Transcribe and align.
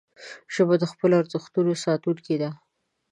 ژبه 0.53 0.75
د 0.79 0.83
خپلو 0.91 1.13
ارزښتونو 1.21 1.71
ساتونکې 1.83 2.35
ده 2.41 2.49